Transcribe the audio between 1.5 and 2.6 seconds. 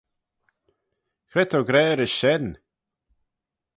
gra rish shen?